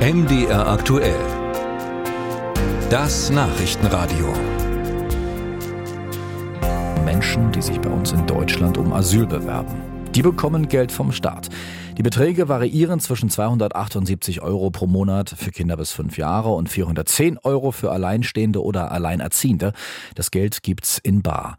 MDR 0.00 0.66
aktuell. 0.66 1.20
Das 2.88 3.28
Nachrichtenradio. 3.28 4.32
Menschen, 7.04 7.52
die 7.52 7.60
sich 7.60 7.78
bei 7.82 7.90
uns 7.90 8.12
in 8.12 8.26
Deutschland 8.26 8.78
um 8.78 8.94
Asyl 8.94 9.26
bewerben. 9.26 9.82
Die 10.14 10.22
bekommen 10.22 10.68
Geld 10.68 10.90
vom 10.90 11.12
Staat. 11.12 11.50
Die 11.98 12.02
Beträge 12.02 12.48
variieren 12.48 12.98
zwischen 12.98 13.28
278 13.28 14.40
Euro 14.40 14.70
pro 14.70 14.86
Monat 14.86 15.34
für 15.36 15.50
Kinder 15.50 15.76
bis 15.76 15.92
fünf 15.92 16.16
Jahre 16.16 16.54
und 16.54 16.70
410 16.70 17.36
Euro 17.36 17.70
für 17.70 17.92
Alleinstehende 17.92 18.64
oder 18.64 18.92
Alleinerziehende. 18.92 19.74
Das 20.14 20.30
Geld 20.30 20.62
gibt's 20.62 20.96
in 20.96 21.20
Bar. 21.20 21.56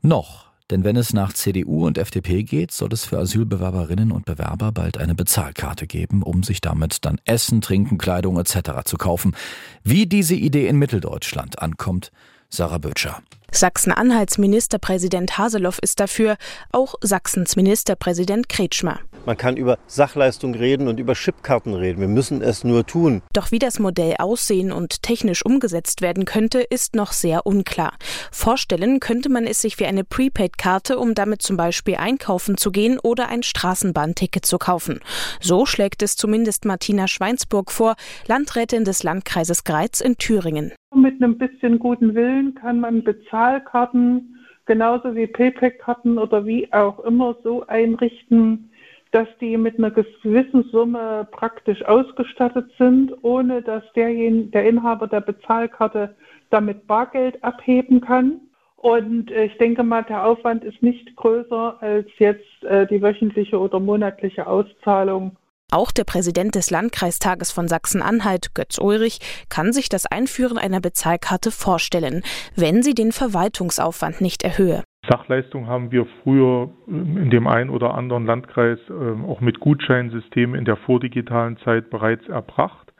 Noch 0.00 0.53
denn 0.70 0.84
wenn 0.84 0.96
es 0.96 1.12
nach 1.12 1.32
CDU 1.32 1.86
und 1.86 1.98
FDP 1.98 2.42
geht, 2.42 2.72
soll 2.72 2.92
es 2.92 3.04
für 3.04 3.18
Asylbewerberinnen 3.18 4.12
und 4.12 4.24
Bewerber 4.24 4.72
bald 4.72 4.98
eine 4.98 5.14
Bezahlkarte 5.14 5.86
geben, 5.86 6.22
um 6.22 6.42
sich 6.42 6.60
damit 6.60 7.04
dann 7.04 7.20
Essen, 7.24 7.60
Trinken, 7.60 7.98
Kleidung 7.98 8.38
etc. 8.38 8.84
zu 8.84 8.96
kaufen. 8.96 9.36
Wie 9.82 10.06
diese 10.06 10.34
Idee 10.34 10.66
in 10.66 10.76
Mitteldeutschland 10.76 11.60
ankommt, 11.60 12.10
Sarah 12.48 12.78
Bötscher. 12.78 13.20
Sachsen-Anhalts 13.50 14.38
Ministerpräsident 14.38 15.38
Haseloff 15.38 15.78
ist 15.78 16.00
dafür, 16.00 16.36
auch 16.72 16.94
Sachsens 17.00 17.56
Ministerpräsident 17.56 18.48
Kretschmer. 18.48 19.00
Man 19.26 19.38
kann 19.38 19.56
über 19.56 19.78
Sachleistung 19.86 20.54
reden 20.54 20.86
und 20.86 21.00
über 21.00 21.14
Chipkarten 21.14 21.72
reden. 21.72 22.00
Wir 22.00 22.08
müssen 22.08 22.42
es 22.42 22.62
nur 22.62 22.84
tun. 22.84 23.22
Doch 23.32 23.52
wie 23.52 23.58
das 23.58 23.78
Modell 23.78 24.16
aussehen 24.18 24.70
und 24.70 25.02
technisch 25.02 25.44
umgesetzt 25.44 26.02
werden 26.02 26.26
könnte, 26.26 26.60
ist 26.60 26.94
noch 26.94 27.12
sehr 27.12 27.46
unklar. 27.46 27.94
Vorstellen 28.30 29.00
könnte 29.00 29.30
man 29.30 29.44
es 29.44 29.62
sich 29.62 29.80
wie 29.80 29.86
eine 29.86 30.04
Prepaid-Karte, 30.04 30.98
um 30.98 31.14
damit 31.14 31.40
zum 31.40 31.56
Beispiel 31.56 31.96
einkaufen 31.96 32.58
zu 32.58 32.70
gehen 32.70 32.98
oder 33.02 33.28
ein 33.28 33.42
Straßenbahnticket 33.42 34.44
zu 34.44 34.58
kaufen. 34.58 35.00
So 35.40 35.64
schlägt 35.64 36.02
es 36.02 36.16
zumindest 36.16 36.66
Martina 36.66 37.08
Schweinsburg 37.08 37.72
vor, 37.72 37.94
Landrätin 38.26 38.84
des 38.84 39.02
Landkreises 39.02 39.64
Greiz 39.64 40.00
in 40.00 40.18
Thüringen. 40.18 40.72
Mit 40.94 41.22
einem 41.22 41.38
bisschen 41.38 41.78
guten 41.78 42.14
Willen 42.14 42.54
kann 42.54 42.80
man 42.80 43.02
Bezahlkarten 43.02 44.34
genauso 44.66 45.14
wie 45.14 45.26
PayPal-Karten 45.26 46.18
oder 46.18 46.46
wie 46.46 46.72
auch 46.72 47.00
immer 47.00 47.36
so 47.42 47.66
einrichten, 47.66 48.70
dass 49.14 49.28
die 49.40 49.56
mit 49.56 49.78
einer 49.78 49.92
gewissen 49.92 50.64
Summe 50.72 51.28
praktisch 51.30 51.84
ausgestattet 51.84 52.68
sind, 52.78 53.12
ohne 53.22 53.62
dass 53.62 53.84
derjenige, 53.94 54.50
der 54.50 54.68
Inhaber 54.68 55.06
der 55.06 55.20
Bezahlkarte 55.20 56.16
damit 56.50 56.88
Bargeld 56.88 57.42
abheben 57.44 58.00
kann. 58.00 58.40
Und 58.76 59.30
ich 59.30 59.56
denke 59.58 59.84
mal, 59.84 60.02
der 60.02 60.26
Aufwand 60.26 60.64
ist 60.64 60.82
nicht 60.82 61.14
größer 61.14 61.76
als 61.80 62.08
jetzt 62.18 62.64
äh, 62.64 62.88
die 62.88 63.00
wöchentliche 63.00 63.58
oder 63.58 63.78
monatliche 63.78 64.46
Auszahlung 64.46 65.36
auch 65.70 65.90
der 65.90 66.04
Präsident 66.04 66.54
des 66.54 66.70
Landkreistages 66.70 67.50
von 67.50 67.66
Sachsen-Anhalt, 67.66 68.54
Götz 68.54 68.78
Ulrich, 68.78 69.18
kann 69.48 69.72
sich 69.72 69.88
das 69.88 70.06
Einführen 70.06 70.56
einer 70.56 70.80
Bezahlkarte 70.80 71.50
vorstellen, 71.50 72.22
wenn 72.54 72.84
sie 72.84 72.94
den 72.94 73.10
Verwaltungsaufwand 73.10 74.20
nicht 74.20 74.44
erhöhe. 74.44 74.84
Sachleistung 75.08 75.66
haben 75.66 75.90
wir 75.90 76.06
früher 76.22 76.70
ähm, 76.88 77.16
in 77.18 77.30
dem 77.30 77.46
einen 77.46 77.70
oder 77.70 77.94
anderen 77.94 78.26
Landkreis 78.26 78.78
ähm, 78.90 79.24
auch 79.24 79.40
mit 79.40 79.60
Gutscheinsystemen 79.60 80.58
in 80.58 80.64
der 80.64 80.76
vordigitalen 80.76 81.56
Zeit 81.58 81.90
bereits 81.90 82.28
erbracht. 82.28 82.92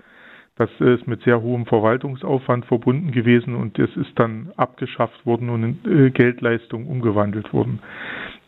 Das 0.57 0.71
ist 0.79 1.09
mit 1.09 1.23
sehr 1.23 1.43
hohem 1.43 1.67
Verwaltungsaufwand 1.67 2.67
verbunden 2.67 3.11
gewesen 3.11 3.57
und 3.57 3.77
es 3.79 3.95
ist 3.97 4.17
dann 4.17 4.53
abgeschafft 4.57 5.27
worden 5.27 5.51
und 5.51 5.65
in 5.85 6.07
äh, 6.07 6.11
Geldleistung 6.11 6.87
umgewandelt 6.87 7.53
worden. 7.53 7.81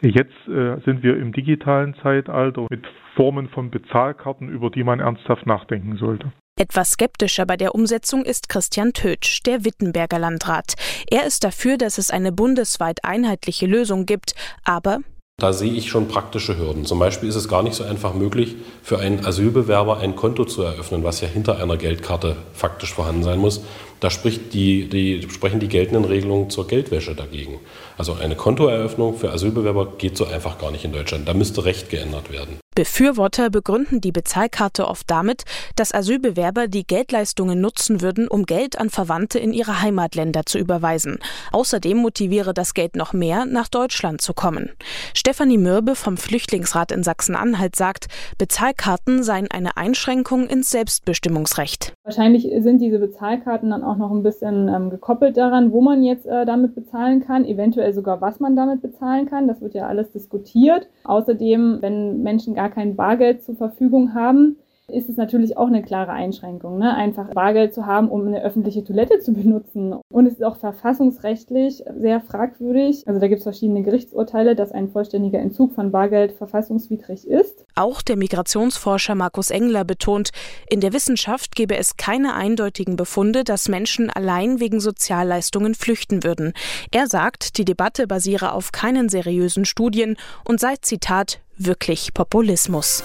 Jetzt 0.02 0.46
äh, 0.46 0.78
sind 0.84 1.02
wir 1.02 1.16
im 1.16 1.32
digitalen 1.32 1.94
Zeitalter 2.02 2.66
mit 2.70 2.86
Formen 3.16 3.48
von 3.48 3.70
Bezahlkarten, 3.70 4.48
über 4.48 4.70
die 4.70 4.84
man 4.84 5.00
ernsthaft 5.00 5.46
nachdenken 5.46 5.96
sollte. 5.96 6.30
Etwas 6.58 6.92
skeptischer 6.92 7.44
bei 7.44 7.58
der 7.58 7.74
Umsetzung 7.74 8.24
ist 8.24 8.48
Christian 8.48 8.94
Tötsch, 8.94 9.42
der 9.44 9.66
Wittenberger 9.66 10.18
Landrat. 10.18 10.72
Er 11.10 11.26
ist 11.26 11.44
dafür, 11.44 11.76
dass 11.76 11.98
es 11.98 12.10
eine 12.10 12.32
bundesweit 12.32 13.04
einheitliche 13.04 13.66
Lösung 13.66 14.06
gibt, 14.06 14.34
aber 14.64 15.00
da 15.38 15.52
sehe 15.52 15.74
ich 15.74 15.90
schon 15.90 16.08
praktische 16.08 16.56
Hürden. 16.56 16.86
Zum 16.86 16.98
Beispiel 16.98 17.28
ist 17.28 17.34
es 17.34 17.46
gar 17.46 17.62
nicht 17.62 17.74
so 17.74 17.84
einfach 17.84 18.14
möglich, 18.14 18.56
für 18.82 18.98
einen 19.00 19.22
Asylbewerber 19.26 19.98
ein 19.98 20.16
Konto 20.16 20.46
zu 20.46 20.62
eröffnen, 20.62 21.04
was 21.04 21.20
ja 21.20 21.28
hinter 21.28 21.58
einer 21.62 21.76
Geldkarte 21.76 22.36
faktisch 22.54 22.94
vorhanden 22.94 23.22
sein 23.22 23.38
muss. 23.38 23.60
Da 24.00 24.08
spricht 24.08 24.54
die, 24.54 24.88
die, 24.88 25.28
sprechen 25.30 25.60
die 25.60 25.68
geltenden 25.68 26.06
Regelungen 26.06 26.48
zur 26.48 26.66
Geldwäsche 26.66 27.14
dagegen. 27.14 27.60
Also 27.98 28.14
eine 28.14 28.34
Kontoeröffnung 28.34 29.18
für 29.18 29.30
Asylbewerber 29.30 29.98
geht 29.98 30.16
so 30.16 30.24
einfach 30.24 30.56
gar 30.58 30.70
nicht 30.70 30.86
in 30.86 30.92
Deutschland. 30.92 31.28
Da 31.28 31.34
müsste 31.34 31.66
Recht 31.66 31.90
geändert 31.90 32.32
werden. 32.32 32.58
Befürworter 32.76 33.48
begründen 33.48 34.02
die 34.02 34.12
Bezahlkarte 34.12 34.86
oft 34.86 35.10
damit, 35.10 35.44
dass 35.76 35.94
Asylbewerber 35.94 36.68
die 36.68 36.86
Geldleistungen 36.86 37.58
nutzen 37.58 38.02
würden, 38.02 38.28
um 38.28 38.44
Geld 38.44 38.78
an 38.78 38.90
Verwandte 38.90 39.38
in 39.38 39.54
ihre 39.54 39.80
Heimatländer 39.80 40.44
zu 40.44 40.58
überweisen. 40.58 41.18
Außerdem 41.52 41.96
motiviere 41.96 42.52
das 42.52 42.74
Geld 42.74 42.94
noch 42.94 43.14
mehr, 43.14 43.46
nach 43.46 43.68
Deutschland 43.68 44.20
zu 44.20 44.34
kommen. 44.34 44.72
Stefanie 45.14 45.56
Mürbe 45.56 45.96
vom 45.96 46.18
Flüchtlingsrat 46.18 46.92
in 46.92 47.02
Sachsen-Anhalt 47.02 47.76
sagt, 47.76 48.08
Bezahlkarten 48.36 49.22
seien 49.22 49.50
eine 49.50 49.78
Einschränkung 49.78 50.46
ins 50.46 50.68
Selbstbestimmungsrecht. 50.68 51.95
Wahrscheinlich 52.06 52.48
sind 52.60 52.80
diese 52.80 52.98
Bezahlkarten 52.98 53.70
dann 53.70 53.82
auch 53.82 53.96
noch 53.96 54.12
ein 54.12 54.22
bisschen 54.22 54.68
ähm, 54.68 54.90
gekoppelt 54.90 55.36
daran, 55.36 55.72
wo 55.72 55.80
man 55.80 56.02
jetzt 56.02 56.26
äh, 56.26 56.44
damit 56.44 56.74
bezahlen 56.74 57.20
kann, 57.20 57.44
eventuell 57.44 57.92
sogar 57.92 58.20
was 58.20 58.38
man 58.38 58.54
damit 58.54 58.80
bezahlen 58.80 59.26
kann. 59.26 59.48
Das 59.48 59.60
wird 59.60 59.74
ja 59.74 59.86
alles 59.86 60.12
diskutiert. 60.12 60.88
Außerdem, 61.04 61.78
wenn 61.80 62.22
Menschen 62.22 62.54
gar 62.54 62.66
gar 62.66 62.74
kein 62.74 62.96
Bargeld 62.96 63.44
zur 63.44 63.54
Verfügung 63.54 64.12
haben, 64.14 64.56
ist 64.88 65.08
es 65.08 65.16
natürlich 65.16 65.56
auch 65.56 65.66
eine 65.66 65.82
klare 65.82 66.12
Einschränkung, 66.12 66.78
ne? 66.78 66.94
einfach 66.94 67.30
Bargeld 67.34 67.74
zu 67.74 67.86
haben, 67.86 68.08
um 68.08 68.26
eine 68.26 68.42
öffentliche 68.42 68.84
Toilette 68.84 69.18
zu 69.18 69.32
benutzen. 69.32 69.94
Und 70.08 70.26
es 70.26 70.34
ist 70.34 70.44
auch 70.44 70.56
verfassungsrechtlich 70.56 71.82
sehr 71.98 72.20
fragwürdig. 72.20 73.06
Also 73.06 73.20
da 73.20 73.26
gibt 73.28 73.38
es 73.38 73.44
verschiedene 73.44 73.82
Gerichtsurteile, 73.82 74.54
dass 74.54 74.72
ein 74.72 74.88
vollständiger 74.88 75.40
Entzug 75.40 75.74
von 75.74 75.90
Bargeld 75.90 76.32
verfassungswidrig 76.32 77.26
ist. 77.26 77.64
Auch 77.74 78.00
der 78.00 78.16
Migrationsforscher 78.16 79.14
Markus 79.14 79.50
Engler 79.50 79.84
betont, 79.84 80.30
in 80.70 80.80
der 80.80 80.92
Wissenschaft 80.92 81.56
gebe 81.56 81.76
es 81.76 81.96
keine 81.96 82.34
eindeutigen 82.34 82.96
Befunde, 82.96 83.44
dass 83.44 83.68
Menschen 83.68 84.10
allein 84.10 84.60
wegen 84.60 84.80
Sozialleistungen 84.80 85.74
flüchten 85.74 86.22
würden. 86.22 86.52
Er 86.92 87.06
sagt, 87.08 87.58
die 87.58 87.64
Debatte 87.64 88.06
basiere 88.06 88.52
auf 88.52 88.72
keinen 88.72 89.08
seriösen 89.08 89.64
Studien 89.64 90.16
und 90.44 90.60
sei, 90.60 90.76
Zitat, 90.80 91.40
wirklich 91.58 92.14
Populismus. 92.14 93.02